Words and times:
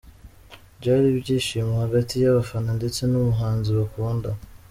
Byari 0.79 1.05
ibyishimo 1.09 1.73
hagati 1.83 2.13
y'abafana 2.21 2.69
ndetse 2.79 3.01
n'umuhanzi 3.11 3.69
bakunda. 3.79 4.29